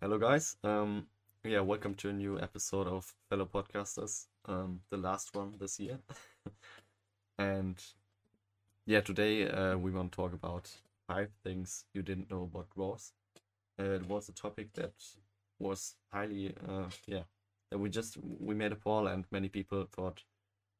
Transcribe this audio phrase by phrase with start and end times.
[0.00, 0.56] Hello, guys.
[0.62, 1.08] Um,
[1.42, 5.98] yeah, welcome to a new episode of Fellow Podcasters, um, the last one this year.
[7.38, 7.82] and
[8.86, 10.70] yeah, today uh, we want to talk about
[11.08, 13.10] five things you didn't know about dwarves.
[13.76, 14.94] Uh, it was a topic that
[15.58, 17.24] was highly, uh, yeah,
[17.72, 20.22] that we just we made a poll and many people thought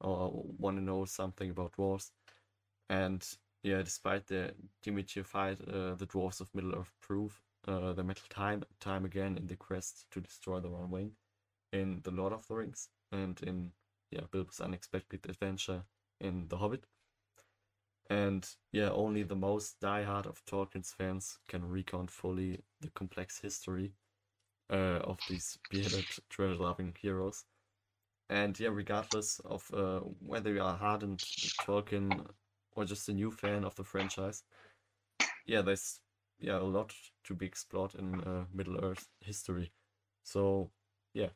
[0.00, 2.12] or want to know something about dwarves.
[2.88, 3.26] And
[3.64, 4.52] yeah, despite the
[4.86, 9.46] demystified uh, the dwarves of Middle Earth prove uh, the metal time time again in
[9.46, 11.12] the quest to destroy the One Ring
[11.72, 13.72] in The Lord of the Rings and in
[14.10, 15.84] yeah Bilbo's Unexpected Adventure
[16.20, 16.84] in The Hobbit.
[18.10, 23.92] And yeah, only the most diehard of Tolkien's fans can recount fully the complex history
[24.70, 27.44] uh, of these bearded, treasure-loving heroes.
[28.30, 31.20] And yeah, regardless of uh, whether you are hardened
[31.60, 32.26] Tolkien
[32.74, 34.42] or just a new fan of the franchise,
[35.46, 36.00] yeah, there's
[36.38, 36.92] yeah a lot
[37.24, 39.72] to be explored in uh, Middle Earth history.
[40.22, 40.70] So
[41.14, 41.30] yeah.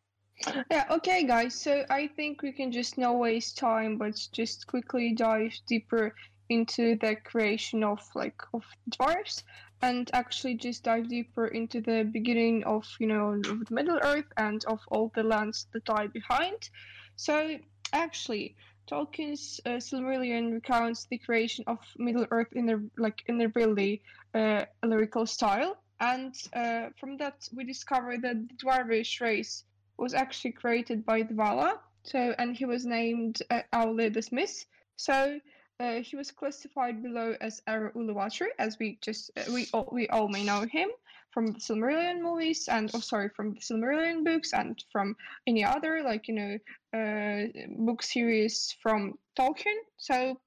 [0.71, 1.55] Yeah, okay, guys.
[1.55, 6.15] So I think we can just not waste time, but just quickly dive deeper
[6.49, 9.45] into the creation of like of dwarfs
[9.83, 14.65] and actually just dive deeper into the beginning of you know of Middle Earth and
[14.67, 16.71] of all the lands that lie behind.
[17.17, 17.59] So
[17.93, 18.57] actually,
[18.91, 24.03] Tolkien's uh, Silmarillion recounts the creation of Middle Earth in a like in a really
[24.35, 29.65] uh, lyrical style, and uh, from that we discover that the dwarvish race
[29.97, 31.81] was actually created by the Vala.
[32.05, 34.65] So and he was named uh, Aule the Smith.
[34.97, 35.39] So
[35.79, 40.09] uh, he was classified below as Eru Iluvatar, as we just uh, we all, we
[40.09, 40.89] all may know him
[41.33, 45.17] from the Silmarillion movies and oh sorry from the Silmarillion books and from
[45.47, 46.59] any other like you know
[46.95, 47.47] uh,
[47.79, 49.79] book series from Tolkien.
[49.97, 50.39] So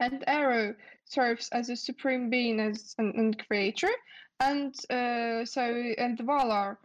[0.00, 3.90] and Eru serves as a supreme being as an, and creator,
[4.40, 5.62] and uh, so
[5.98, 6.76] and the Valar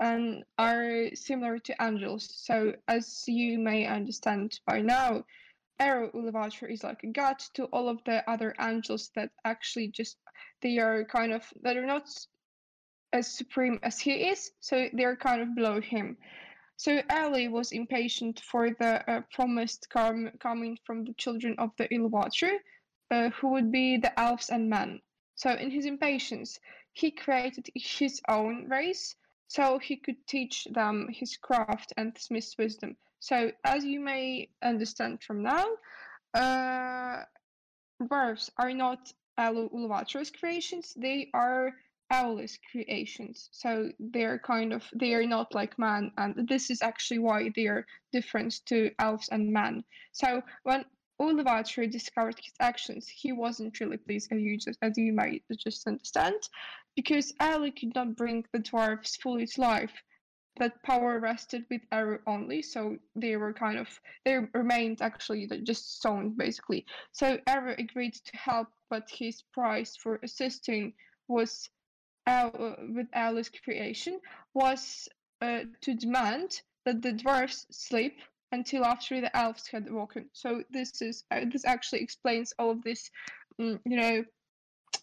[0.00, 2.28] and are similar to angels.
[2.32, 5.24] So as you may understand by now,
[5.80, 10.16] Eru Iluvatar is like a god to all of the other angels that actually just
[10.60, 12.08] they are kind of that are not
[13.12, 16.16] as supreme as he is, so they're kind of below him.
[16.76, 21.88] So Aule was impatient for the uh, promised com- coming from the children of the
[21.88, 22.58] Iluvatar,
[23.10, 25.00] uh, who would be the elves and men.
[25.34, 26.60] So in his impatience,
[26.92, 29.16] he created his own race
[29.48, 32.96] so he could teach them his craft and smith's wisdom.
[33.20, 35.66] So, as you may understand from now,
[36.34, 37.24] uh,
[38.00, 41.72] dwarves are not Iluvatar's creations; they are
[42.10, 43.50] Aule's creations.
[43.52, 47.66] So they're kind of they are not like man, and this is actually why they
[47.66, 49.84] are different to elves and men.
[50.12, 50.84] So when
[51.20, 55.86] Iluvatar discovered his actions, he wasn't really pleased, as you just as you might just
[55.86, 56.48] understand,
[56.96, 59.92] because Aule could not bring the dwarves fully to life.
[60.58, 63.88] That power rested with Eru only, so they were kind of
[64.24, 66.86] they remained actually just stones basically.
[67.12, 70.94] So Eru agreed to help, but his price for assisting
[71.28, 71.68] was
[72.28, 72.50] uh,
[72.94, 74.20] with Aule's creation
[74.54, 75.08] was
[75.40, 78.18] uh, to demand that the dwarves sleep
[78.52, 80.28] until after the elves had woken.
[80.32, 83.10] So this is uh, this actually explains all of this,
[83.58, 84.24] um, you know,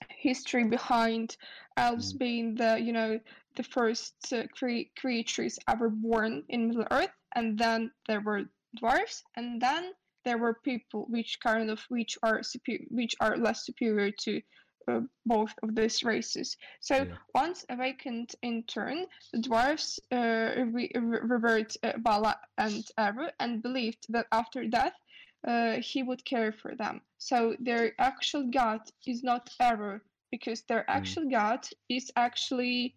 [0.09, 1.37] history behind
[1.77, 2.19] elves mm.
[2.19, 3.19] being the you know
[3.55, 8.43] the first uh, cre- creatures ever born in Middle Earth, and then there were
[8.79, 9.91] dwarves, and then
[10.25, 14.41] there were people which kind of which are super- which are less superior to
[14.87, 16.57] uh, both of these races.
[16.79, 17.15] So yeah.
[17.33, 24.05] once awakened in turn, the dwarves uh, re- revert uh, Vala and Eru and believed
[24.09, 24.93] that after death,
[25.47, 27.01] uh, he would care for them.
[27.17, 29.99] So their actual god is not Eru,
[30.31, 30.85] because their mm.
[30.87, 31.31] actual mm.
[31.31, 32.95] god is actually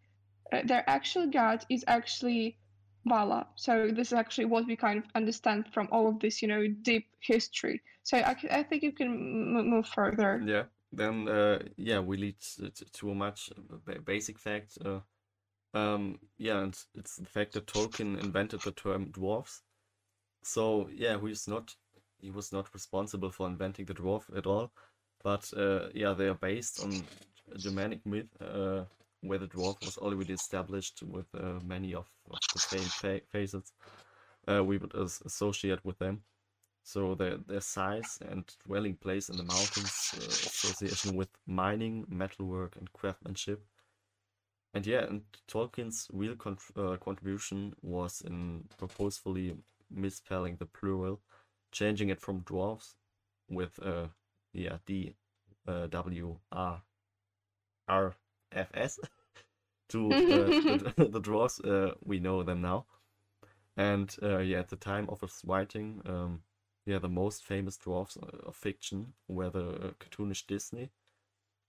[0.53, 2.59] uh, their actual god is actually
[3.07, 3.47] Vala.
[3.57, 6.67] So this is actually what we kind of understand from all of this, you know,
[6.83, 7.81] deep history.
[8.03, 10.43] So I, I think you can m- move further.
[10.45, 12.37] Yeah then uh, yeah, we lead
[12.93, 14.79] to, a much uh, basic fact.
[14.85, 15.01] Uh,
[15.75, 19.63] um, yeah, and it's the fact that Tolkien invented the term dwarfs.
[20.43, 21.75] So yeah, he's not
[22.21, 24.73] he was not responsible for inventing the dwarf at all,
[25.23, 27.05] but uh, yeah, they are based on
[27.57, 28.85] Germanic myth uh,
[29.21, 33.73] where the dwarf was already established with uh, many of, of the same fa- phases
[34.49, 36.23] uh, we would associate with them.
[36.89, 42.77] So their, their size and dwelling place in the mountains, uh, association with mining, metalwork,
[42.77, 43.63] and craftsmanship.
[44.73, 46.35] And yeah, and Tolkien's real
[46.77, 49.59] uh, contribution was in purposefully
[49.91, 51.21] misspelling the plural,
[51.73, 52.95] changing it from dwarves
[53.51, 54.07] with uh
[54.55, 55.15] yeah D
[55.67, 56.81] uh, W R
[57.87, 58.15] R
[58.53, 58.99] F S
[59.91, 61.61] to uh, the, the dwarves.
[61.63, 62.87] Uh, we know them now,
[63.77, 66.41] and uh, yeah, at the time of his writing, um,
[66.89, 70.91] yeah, the most famous dwarfs of fiction were the cartoonish Disney.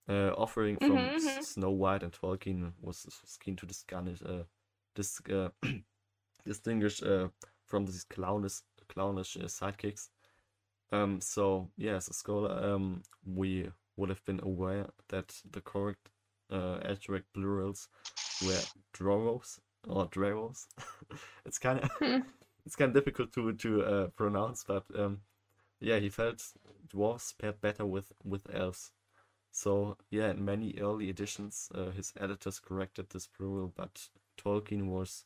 [0.08, 1.44] offering from Mhm, mhm.
[1.44, 4.44] Snow White and Tolkien was, was keen to distinguish, uh,
[4.94, 5.50] dis, uh,
[6.46, 7.28] distinguish uh,
[7.66, 10.10] from these clownish, clownish uh, sidekicks.
[10.92, 16.10] Um, so yeah, as a scholar, um, we would have been aware that the correct
[16.50, 17.88] uh, accurate plurals
[18.40, 20.66] were dwarves or dwarves.
[21.46, 22.20] it's kind of Hmm.
[22.66, 25.20] It's kind of difficult to to uh, pronounce, but um,
[25.80, 26.42] yeah, he felt
[26.88, 28.92] dwarves paired better with with elves.
[29.52, 35.24] So yeah, in many early editions, uh, his editors corrected this plural, but Tolkien was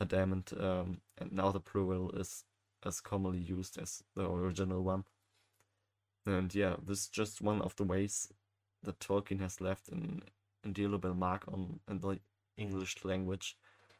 [0.00, 2.44] adamant, um, and now the plural is
[2.84, 5.04] as commonly used as the original one.
[6.24, 8.32] And yeah, this is just one of the ways
[8.82, 10.22] that Tolkien has left an
[10.64, 12.18] indelible mark on in the
[12.56, 13.56] English language.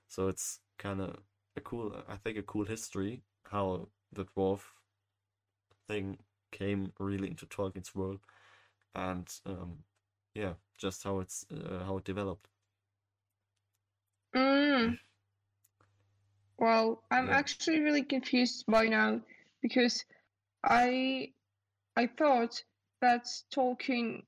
[0.09, 1.17] So it's kind of
[1.57, 4.61] a cool, I think, a cool history how the dwarf
[5.89, 6.19] thing
[6.53, 8.21] came really into Tolkien's world,
[8.95, 9.85] and um,
[10.35, 12.49] yeah, just how it's uh, how it developed.
[14.35, 14.99] Mm.
[16.59, 17.39] Well, I'm Yeah.
[17.39, 19.23] actually really confused by now
[19.63, 20.05] because
[20.63, 21.33] I
[21.97, 22.65] I thought
[23.01, 24.27] that Tolkien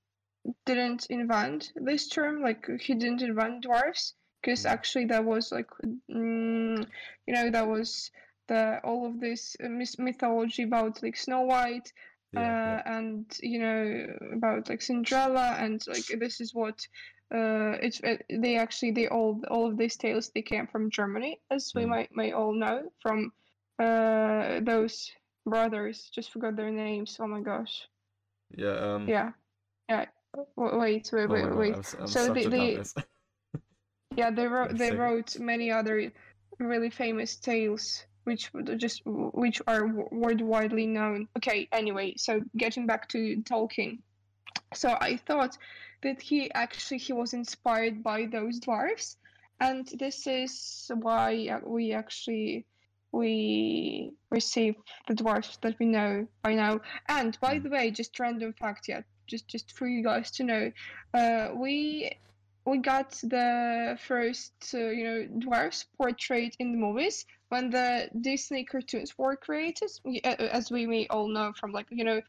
[0.64, 4.14] didn't invent this term, like he didn't invent dwarfs,
[4.48, 5.70] because actually that was like,
[6.10, 6.86] mm,
[7.26, 8.10] you know, that was
[8.48, 11.92] the all of this uh, myth- mythology about like Snow White,
[12.32, 14.06] Yeah, yeah, uh, and you know
[14.36, 16.86] about like Cinderella, and like this is what
[17.34, 21.40] uh, it's it, they actually they all all of these tales they came from Germany,
[21.50, 21.90] as we Mm.
[21.90, 23.32] might may all know from
[23.78, 25.12] uh, those
[25.46, 26.10] brothers.
[26.14, 27.16] Just forgot their names.
[27.20, 27.88] Oh my gosh.
[28.56, 28.72] yeah.
[28.94, 29.32] Um, Yeah,
[29.88, 30.06] yeah.
[30.56, 31.76] W- Wait, wait, oh wait.
[31.76, 32.82] I'm, I'm So they they.
[34.18, 35.96] yeah they wrote they wrote many other
[36.58, 37.84] really famous tales
[38.28, 41.26] which just which are w- word widely known.
[41.38, 43.98] Okay, anyway, so getting back to Tolkien.
[44.74, 45.56] So I thought
[46.02, 49.16] that he actually he was inspired by those dwarves,
[49.60, 52.66] and this is why uh, we actually
[53.12, 54.74] we receive
[55.08, 56.80] the dwarfs that we know by now.
[57.08, 57.62] And by Mm.
[57.62, 60.72] the way, just random fact, yeah, just just for you guys to know,
[61.14, 62.12] uh, we
[62.68, 68.64] we got the first uh, you know dwarfs portrait in the movies when the Disney
[68.64, 69.90] cartoons were created,
[70.24, 72.20] uh, as we may all know from like you know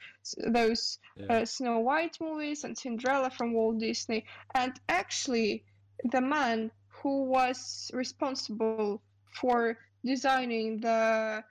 [0.48, 1.42] those Yeah.
[1.42, 4.26] uh, Snow White movies and Cinderella from Walt Disney.
[4.56, 5.64] And actually,
[6.12, 9.02] the man who was responsible
[9.40, 11.44] for designing the,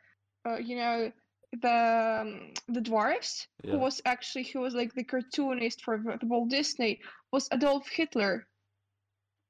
[0.46, 1.12] uh, you know,
[1.60, 3.72] the um, the dwarfs, Yeah.
[3.72, 7.00] who was actually who was like the cartoonist for the Walt Disney,
[7.32, 8.46] was Adolf Hitler.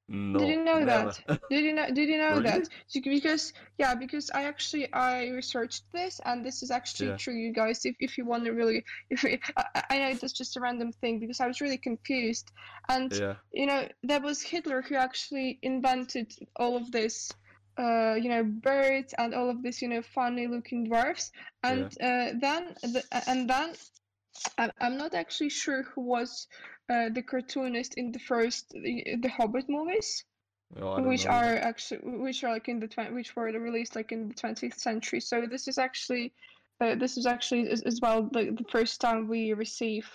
[0.08, 1.06] No, Did you know never.
[1.06, 1.20] that?
[1.50, 1.86] Did you know?
[1.90, 2.42] Did you know Really?
[2.42, 2.68] that?
[3.02, 7.18] Because yeah, because I actually I researched this, and this is actually Yeah.
[7.18, 7.84] true, you guys.
[7.84, 10.92] If if you want to really, if you, I, I know that's just a random
[10.92, 12.50] thing because I was really confused,
[12.88, 17.30] and Yeah, you know that was Hitler who actually invented all of this.
[17.78, 21.30] Uh, you know, birds and all of this, you know, funny-looking dwarfs,
[21.62, 23.72] and uh, then, the, and then,
[24.56, 26.46] I'm, I'm not actually sure who was
[26.90, 30.24] uh, the cartoonist in the first, the, the Hobbit movies
[30.80, 31.30] oh, which know.
[31.32, 34.78] are actually which are like in the twen- which were released like in the 20th
[34.78, 36.32] century so this is actually
[36.80, 40.06] uh, this is actually as, as well the, the first time we receive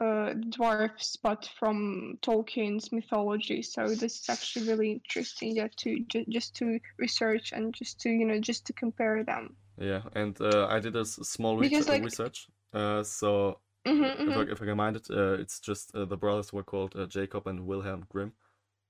[0.00, 6.24] uh dwarfs but from tolkien's mythology so this is actually really interesting yeah to ju-
[6.28, 10.66] just to research and just to you know just to compare them Yeah, and uh,
[10.66, 12.48] I did a small Because, like- research.
[12.74, 16.16] Uh, so hmm if I, if I can mind it, uh, it's just uh, the
[16.16, 18.34] brothers were called uh, Jacob and Wilhelm Grimm,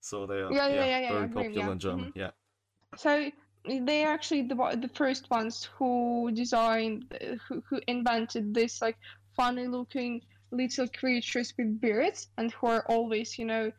[0.01, 2.11] so they are Yeah, yeah, yeah, yeah, very yeah, Grimm, popular yeah, in Germany.
[2.11, 2.13] mhm.
[2.15, 2.33] Yeah,
[2.97, 3.31] So
[3.67, 7.07] they are actually the the first ones who designed,
[7.49, 8.97] who who invented this like
[9.37, 10.23] funny looking
[10.53, 13.73] little creatures with beards and who are always you know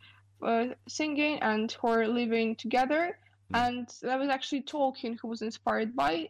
[0.45, 3.17] uh, singing and who are living together.
[3.51, 3.65] Mm.
[3.65, 6.29] And that was actually Tolkien who was inspired by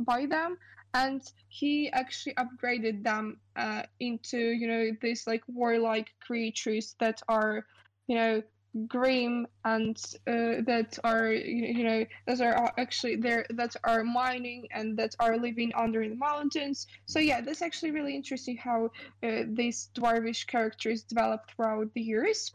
[0.00, 0.58] by them,
[0.94, 7.66] and he actually upgraded them uh, into you know these like warlike creatures that are
[8.06, 8.42] you know
[8.88, 9.96] grim and
[10.26, 15.36] uh, that are you know that are actually there that are mining and that are
[15.36, 16.86] living under the mountains.
[17.06, 18.90] So yeah that's actually really interesting how
[19.22, 22.52] uh, these dwarvish characters developed throughout the years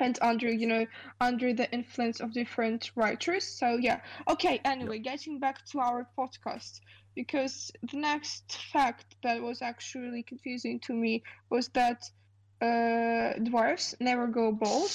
[0.00, 0.86] and under you know
[1.20, 3.44] under the influence of different writers.
[3.44, 4.00] So yeah.
[4.28, 6.80] Okay anyway getting back to our podcast
[7.14, 12.02] because the next fact that was actually confusing to me was that
[12.62, 14.90] uh, dwarves never go bald,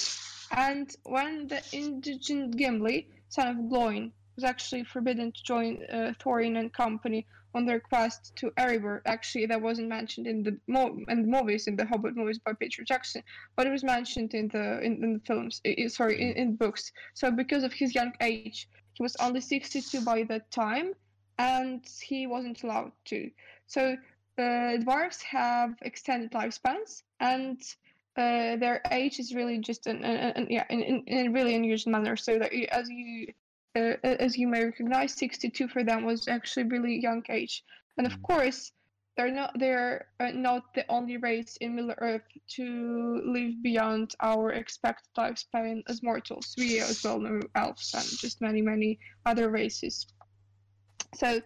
[0.51, 6.59] and when the indigent Gimli, son of Gloin, was actually forbidden to join uh, Thorin
[6.59, 8.99] and company on their quest to Erebor.
[9.05, 12.53] Actually, that wasn't mentioned in the mo- in the movies, in the Hobbit movies by
[12.53, 13.23] Peter Jackson,
[13.55, 15.61] but it was mentioned in the in, in the films.
[15.65, 16.91] I, sorry, in, in books.
[17.13, 20.93] So because of his young age, he was only 62 by that time,
[21.37, 23.29] and he wasn't allowed to.
[23.67, 23.95] So
[24.37, 27.61] uh, dwarves have extended lifespans, and
[28.17, 31.55] uh, their age is really just an, an, an yeah in, in, in, a really
[31.55, 32.15] unusual manner.
[32.15, 33.27] So that as you
[33.75, 37.63] uh, as you may recognize, 62 for them was actually really young age.
[37.97, 38.23] And of mm.
[38.23, 38.71] course,
[39.17, 42.23] they're not they're uh, not the only race in Middle Earth
[42.55, 46.53] to live beyond our expected lifespan as mortals.
[46.57, 50.07] We as well know elves and just many many other races.
[51.13, 51.41] So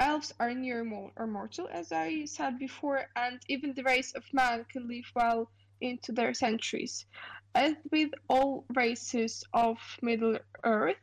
[0.00, 0.80] elves are near
[1.16, 5.50] or mortal, as I said before, and even the race of man can live well
[5.80, 7.06] into their centuries.
[7.54, 10.96] As with all races of Middle Earth,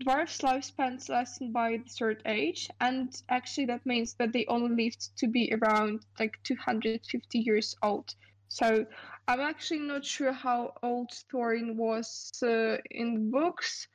[0.00, 5.16] dwarfs' lifespans lessen by the third age, and actually that means that they only lived
[5.18, 8.14] to be around like 250 years old.
[8.48, 8.86] So
[9.28, 13.88] I'm actually not sure how old Thorin was uh, in books.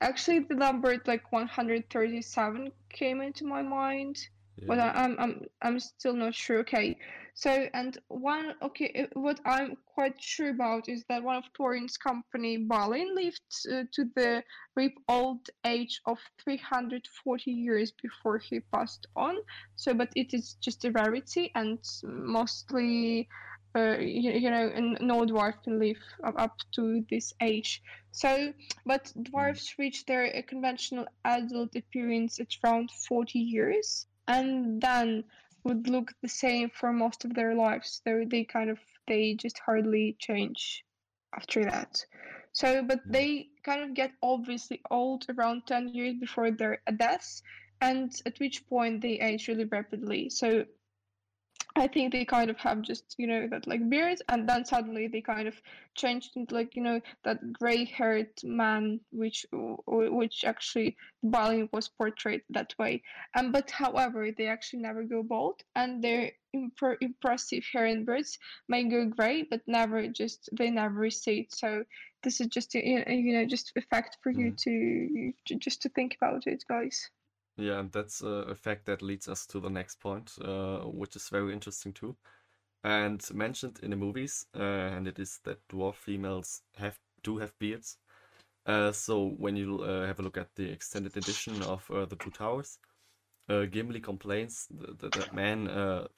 [0.00, 4.16] Actually, the number like 137 came into my mind,
[4.56, 4.64] yeah.
[4.68, 6.58] but I, I'm I'm I'm still not sure.
[6.60, 6.96] Okay,
[7.38, 12.56] so, and one, okay, what I'm quite sure about is that one of Thorin's company,
[12.56, 13.40] Balin, lived
[13.72, 14.42] uh, to the
[14.74, 19.36] ripe old age of 340 years before he passed on.
[19.76, 23.28] So, but it is just a rarity, and mostly,
[23.78, 24.68] uh, you, you, know,
[25.00, 27.82] no dwarf can live up to this age.
[28.12, 28.52] So,
[28.84, 35.24] but dwarves reach their conventional adult appearance at around 40 years, and then
[35.64, 38.00] would look the same for most of their lives.
[38.04, 40.84] So they kind of they just hardly change
[41.34, 42.04] after that.
[42.52, 47.42] So, but they kind of get obviously old around 10 years before their deaths,
[47.80, 50.30] and at which point they age really rapidly.
[50.30, 50.64] So,
[51.78, 55.06] I think they kind of have just you know that like beards, and then suddenly
[55.06, 55.54] they kind of
[55.94, 62.74] changed into like you know that gray-haired man, which which actually Balin was portrayed that
[62.78, 63.02] way.
[63.34, 68.38] And but however, they actually never go bald, and their imp- impressive hair and beards
[68.68, 71.54] may go gray, but never just they never recede.
[71.54, 71.84] So
[72.22, 74.56] this is just a, you know just a fact for you hmm.
[74.56, 77.10] to, to just to think about it, guys.
[77.58, 81.28] Yeah, and that's a fact that leads us to the next point, uh, which is
[81.28, 82.16] very interesting too.
[82.84, 87.58] And mentioned in the movies, uh, and it is that dwarf females have do have
[87.58, 87.98] beards.
[88.66, 92.16] Uh, so when you uh, have a look at the extended edition of uh, the
[92.16, 92.78] Two Towers,
[93.48, 95.68] uh, Gimli complains that, that men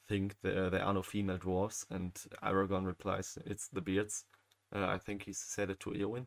[0.09, 4.27] think there, there are no female dwarfs, and Aragorn replies, "It's the beards."
[4.73, 6.27] I think he said it to Eowyn,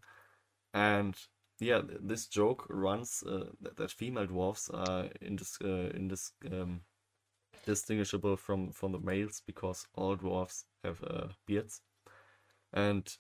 [0.74, 1.15] and
[1.60, 6.31] yeah, this joke runs uh, that, that, female dwarfs are in this uh, in this
[6.51, 6.81] um,
[7.65, 11.81] distinguishable from from the males because all dwarfs have uh, beards,
[12.74, 13.17] and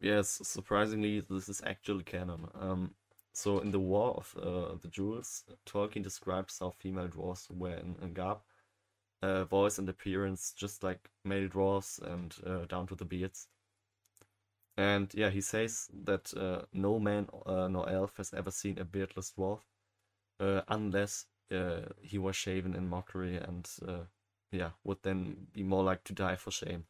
[0.00, 2.48] yes, surprisingly, this is actually canon.
[2.54, 2.94] Um,
[3.32, 7.96] so in the War of uh, the Jewels, Tolkien describes how female dwarfs wear in,
[8.00, 8.38] in garb,
[9.22, 13.48] uh, voice and appearance just like male dwarfs and uh, down to the beards.
[14.76, 18.84] And yeah, he says that uh, no man uh, nor elf has ever seen a
[18.84, 19.60] beardless dwarf,
[20.40, 24.04] uh, unless uh, he was shaven in mockery, and uh,
[24.50, 26.86] yeah, would then be more like to die for shame,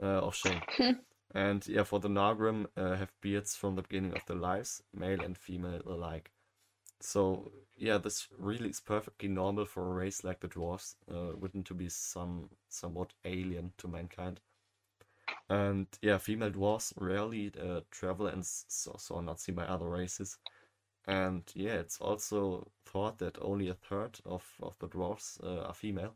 [0.00, 0.60] uh, of shame.
[1.34, 5.36] and yeah, for the Naugrim, have beards from the beginning of their lives, male and
[5.36, 6.30] female alike.
[7.00, 11.74] So yeah, this really is perfectly normal for a race like the dwarves, wouldn't to
[11.74, 14.40] be some somewhat alien to mankind.
[15.48, 20.38] And yeah, female dwarves rarely uh, travel and so, so not seen by other races.
[21.06, 25.74] And yeah, it's also thought that only a third of, of the dwarves uh, are
[25.74, 26.14] female.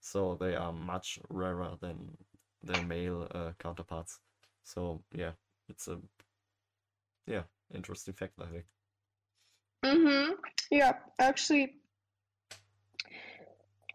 [0.00, 2.16] So they are much rarer than
[2.62, 4.20] their male uh, counterparts.
[4.64, 5.32] So yeah,
[5.68, 5.98] it's a
[7.26, 7.42] yeah
[7.74, 8.64] interesting fact I think.
[9.84, 10.36] Mhm.
[10.70, 11.74] Yeah, actually,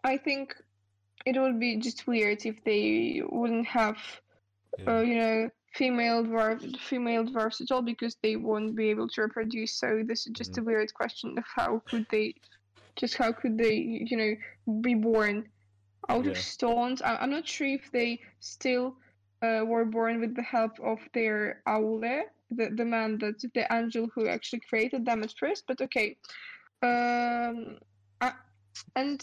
[0.04, 0.54] I think
[1.26, 3.98] it would be just weird if they wouldn't have
[4.78, 4.96] yeah.
[4.96, 9.22] uh, you know, female dwarf, female dwarfs at all because they won't be able to
[9.22, 9.74] reproduce.
[9.74, 10.58] So this is just mm.
[10.58, 12.34] a weird question of how could they,
[12.96, 14.34] just how could they, you know,
[14.80, 15.48] be born
[16.08, 16.32] out yeah.
[16.32, 17.02] of stones?
[17.02, 18.96] I, am not sure if they still
[19.42, 24.08] uh, were born with the help of their Aule, the the man that the angel
[24.14, 25.64] who actually created them at first.
[25.66, 26.16] But okay,
[26.82, 27.78] um,
[28.20, 28.32] I,
[28.96, 29.20] and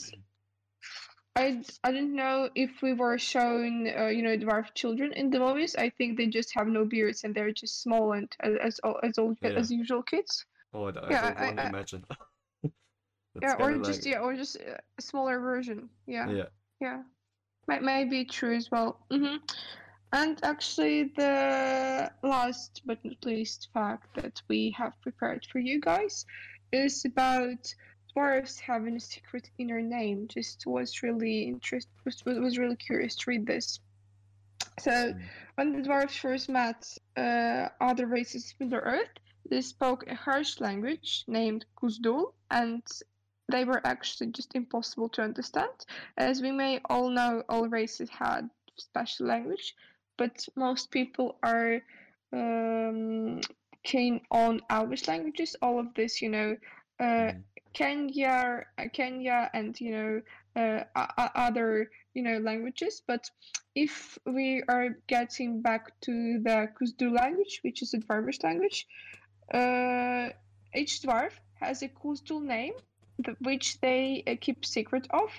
[1.36, 5.40] I I don't know if we were shown, uh, you know, dwarf children in the
[5.40, 5.76] movies.
[5.76, 9.36] I think they just have no beards and they're just small and as as all,
[9.42, 9.50] Yeah.
[9.52, 10.46] as usual kids.
[10.74, 12.06] Oh, I, I don't I- I- imagine.
[13.42, 15.90] Yeah, or kinda just yeah, or just a smaller version.
[16.06, 16.46] Yeah, yeah.
[16.80, 17.04] yeah,
[17.68, 19.00] might might be true as well.
[19.10, 19.38] hmm
[20.14, 26.26] And actually, the last but not least fact that we have prepared for you guys
[26.72, 27.74] is about
[28.16, 30.28] dwarves having a secret inner name.
[30.28, 33.80] Just was really interest was was really curious to read this.
[34.80, 35.14] So
[35.56, 36.88] when the dwarves first met
[37.18, 39.10] uh, other races of Middle Earth,
[39.50, 42.84] they spoke a harsh language named Khuzdul, and
[43.52, 45.86] they were actually just impossible to understand.
[46.18, 49.76] As we may all know, all races had special language,
[50.18, 51.82] but most people are
[52.34, 53.42] um,
[53.84, 55.56] keen on Elvish languages.
[55.62, 56.56] All of this, you know,
[57.00, 57.44] uh, Mm.
[57.74, 60.22] Quenya, uh, Quenya, and you know
[60.56, 60.84] uh,
[61.36, 63.02] other you know languages.
[63.06, 63.30] But
[63.76, 68.88] if we are getting back to the Kuzdu language, which is a dwarvish language,
[69.54, 70.30] uh,
[70.76, 72.74] each dwarf has a Kuzdu name,
[73.40, 75.30] which they uh, keep secret of,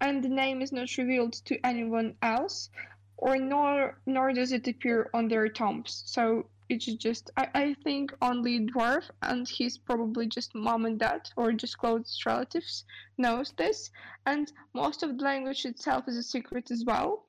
[0.00, 2.70] and the name is not revealed to anyone else,
[3.16, 6.02] or nor nor does it appear on their tombs.
[6.06, 11.28] So it's just I, I think only dwarf and he's probably just mom and dad
[11.36, 12.84] or just close relatives
[13.18, 13.90] knows this.
[14.26, 17.26] And most of the language itself is a secret as well.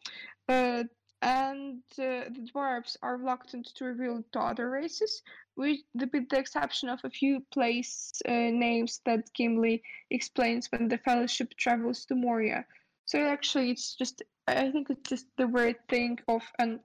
[0.49, 0.83] Uh,
[1.21, 5.23] and uh, the dwarves are reluctant to reveal to other races
[5.55, 10.87] with the, with the exception of a few place uh, names that gimli explains when
[10.87, 12.65] the fellowship travels to moria.
[13.05, 16.79] So actually it's just i think it's just the weird thing of an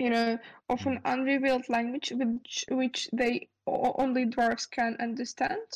[0.00, 0.38] you know
[0.68, 5.68] of an unrevealed language which which they only dwarves can understand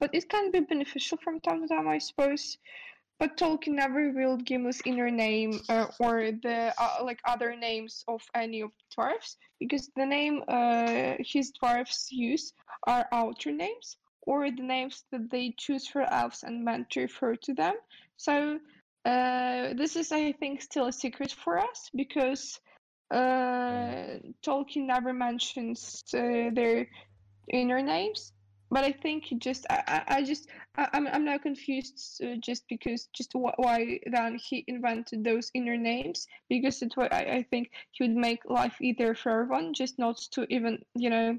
[0.00, 2.58] but it can be beneficial from time to time i suppose
[3.18, 8.20] but Tolkien never revealed Gimli's inner name uh, or the uh, like other names of
[8.34, 12.52] any of the dwarves because the name uh, his dwarves use
[12.88, 17.36] are outer names or the names that they choose for elves and men to refer
[17.36, 17.74] to them.
[18.16, 18.58] So
[19.04, 22.60] uh, this is, I think, still a secret for us because
[24.42, 26.86] Tolkien never mentions uh, their
[27.52, 28.32] inner names.
[28.70, 32.64] But I think he just, I, I, just, I, I'm, I'm now confused uh, just
[32.68, 37.04] because, just wh- why then he invented those inner names because it, I,
[37.38, 41.38] I think he would make life easier for everyone, just not to even, you know,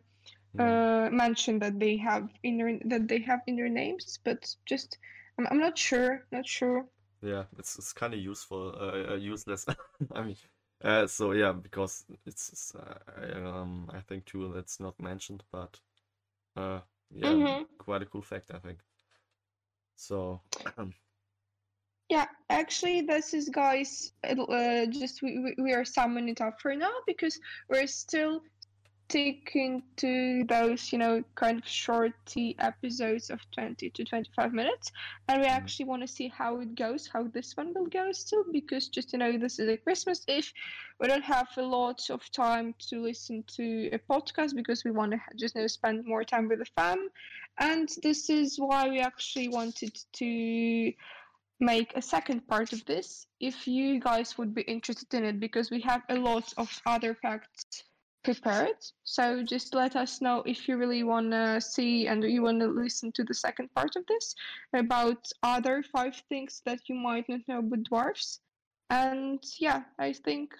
[0.55, 0.79] Mm.
[0.79, 4.97] uh, mention that they have inner that they have inner names, but just,
[5.39, 6.85] I'm, I'm not sure, not sure.
[7.21, 9.65] Yeah, it's it's kind of useful, uh, uh, useless.
[10.15, 10.35] I mean,
[10.83, 15.79] uh, so yeah, because it's uh, um I think too that's not mentioned, but
[16.55, 17.65] uh yeah, Mhm.
[17.77, 18.79] quite a cool fact I think.
[19.95, 20.41] So
[20.77, 20.93] um,
[22.09, 24.13] Yeah, actually, this is, guys.
[24.23, 28.41] Uh, just we, we we are summing it up for now because we're still
[29.13, 34.91] sticking to those, you know, kind of shorty episodes of twenty to twenty-five minutes,
[35.27, 35.63] and we Mhm.
[35.63, 39.13] actually want to see how it goes, how this one will go still, because just
[39.13, 40.51] you know, this is a Christmas Eve.
[40.99, 45.11] We don't have a lot of time to listen to a podcast because we want
[45.13, 47.09] to just you know spend more time with the fam,
[47.59, 50.93] and this is why we actually wanted to
[51.59, 55.71] make a second part of this if you guys would be interested in it because
[55.71, 57.83] we have a lot of other facts
[58.23, 62.59] prepared so just let us know if you really want to see and you want
[62.59, 64.35] to listen to the second part of this
[64.73, 68.39] about other five things that you might not know about dwarfs.
[68.89, 70.53] And yeah i think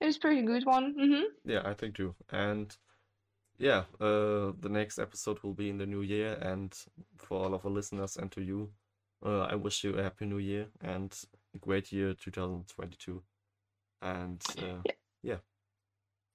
[0.00, 0.94] it's pretty good one.
[0.98, 2.14] Hmm yeah, I think too.
[2.30, 2.76] And
[3.58, 6.74] yeah, uh, the next episode will be in the new year, and
[7.18, 8.70] for all of our listeners and to you,
[9.24, 11.14] uh, I wish you a happy new year and
[11.54, 13.22] a great year 2022.
[14.02, 14.82] And uh,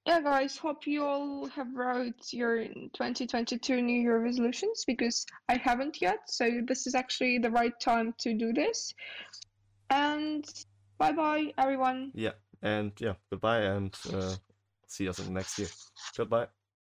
[0.06, 6.02] yeah guys hope you all have wrote your 2022 new year resolutions because i haven't
[6.02, 8.94] yet so this is actually the right time to do this
[9.90, 10.46] and
[10.98, 14.36] bye bye everyone yeah, and yeah, goodbye, and uh,
[14.88, 15.70] see us in the next year.
[16.18, 16.48] Goodbye.